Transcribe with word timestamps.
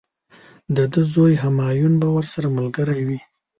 د 0.75 0.77
ده 0.93 1.01
زوی 1.13 1.33
همایون 1.43 1.93
به 2.01 2.07
ورسره 2.15 2.47
ملګری 2.57 3.01
وي. 3.07 3.19